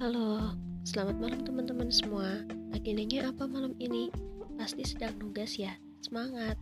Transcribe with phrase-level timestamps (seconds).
[0.00, 2.40] Selamat malam teman-teman semua.
[2.72, 4.08] Agendanya apa malam ini?
[4.56, 5.76] Pasti sedang nugas ya.
[6.00, 6.56] Semangat.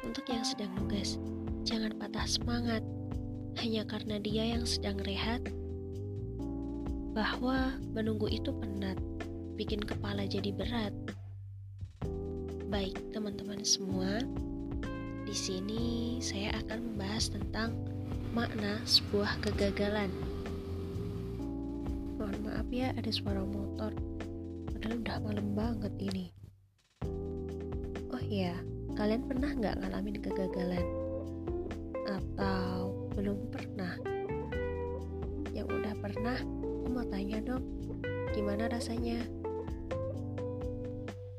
[0.00, 1.20] Untuk yang sedang nugas,
[1.68, 2.80] jangan patah semangat.
[3.60, 5.44] Hanya karena dia yang sedang rehat,
[7.12, 8.96] bahwa menunggu itu penat,
[9.60, 10.96] bikin kepala jadi berat.
[12.72, 14.24] Baik, teman-teman semua,
[15.28, 17.76] di sini saya akan membahas tentang
[18.32, 20.08] makna sebuah kegagalan
[22.18, 23.94] mohon maaf ya ada suara motor.
[24.74, 26.26] Padahal udah malam banget ini.
[28.10, 28.58] Oh ya
[28.98, 30.82] kalian pernah nggak ngalamin kegagalan?
[32.10, 33.94] Atau belum pernah?
[35.54, 37.62] Yang udah pernah aku mau tanya dong
[38.34, 39.22] gimana rasanya?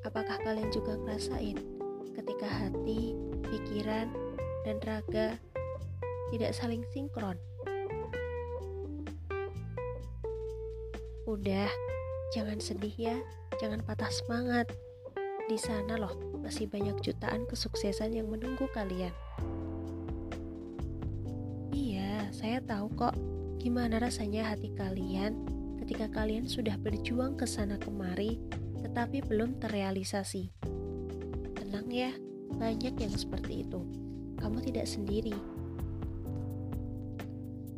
[0.08, 1.60] Apakah kalian juga ngerasain
[2.16, 3.20] ketika hati
[3.52, 4.08] pikiran
[4.64, 5.36] dan raga
[6.32, 7.36] tidak saling sinkron
[11.28, 11.68] Udah,
[12.32, 13.18] jangan sedih ya,
[13.60, 14.70] jangan patah semangat.
[15.50, 19.12] Di sana loh, masih banyak jutaan kesuksesan yang menunggu kalian.
[21.74, 23.18] Iya, saya tahu kok
[23.60, 25.44] gimana rasanya hati kalian
[25.84, 28.38] ketika kalian sudah berjuang ke sana kemari
[28.80, 30.54] tetapi belum terrealisasi.
[31.58, 32.14] Tenang ya,
[32.56, 33.82] banyak yang seperti itu.
[34.40, 35.36] Kamu tidak sendiri.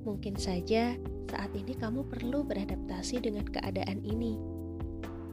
[0.05, 0.97] Mungkin saja
[1.31, 4.35] saat ini kamu perlu beradaptasi dengan keadaan ini.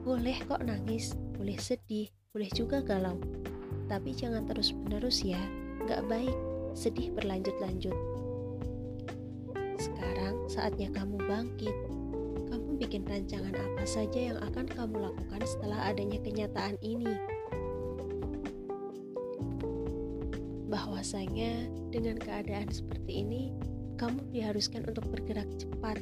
[0.06, 3.18] Boleh kok nangis, boleh sedih, boleh juga galau.
[3.90, 5.42] Tapi jangan terus-menerus ya,
[5.90, 6.38] gak baik,
[6.78, 7.96] sedih berlanjut-lanjut.
[9.82, 11.74] Sekarang saatnya kamu bangkit.
[12.46, 17.10] Kamu bikin rancangan apa saja yang akan kamu lakukan setelah adanya kenyataan ini.
[20.70, 23.50] Bahwasanya dengan keadaan seperti ini,
[23.98, 25.98] kamu diharuskan untuk bergerak cepat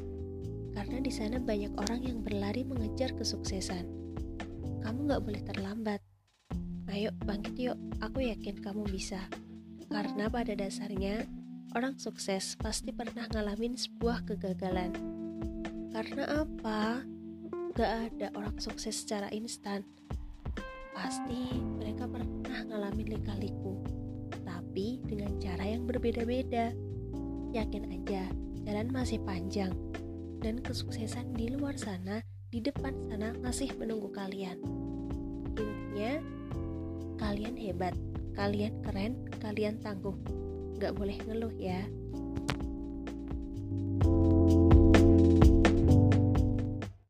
[0.77, 3.89] karena di sana banyak orang yang berlari mengejar kesuksesan.
[4.85, 5.99] Kamu gak boleh terlambat.
[6.87, 9.19] Ayo bangkit yuk, aku yakin kamu bisa.
[9.89, 11.25] Karena pada dasarnya,
[11.73, 14.93] orang sukses pasti pernah ngalamin sebuah kegagalan.
[15.91, 17.01] Karena apa?
[17.73, 19.81] Gak ada orang sukses secara instan.
[20.93, 23.81] Pasti mereka pernah ngalamin lika-liku,
[24.45, 26.86] tapi dengan cara yang berbeda-beda.
[27.57, 28.29] Yakin aja,
[28.69, 29.73] jalan masih panjang
[30.45, 32.21] dan kesuksesan di luar sana,
[32.53, 34.61] di depan sana masih menunggu kalian.
[35.57, 36.21] Intinya,
[37.17, 37.97] kalian hebat,
[38.37, 40.13] kalian keren, kalian tangguh.
[40.77, 41.81] Gak boleh ngeluh ya.